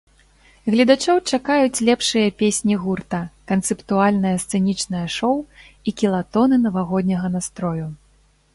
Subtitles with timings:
[0.75, 3.19] Гледачоў чакаюць лепшыя песні гурта,
[3.53, 5.35] канцэптуальнае сцэнічнае шоў
[5.91, 7.85] і кілатоны навагодняга настрою.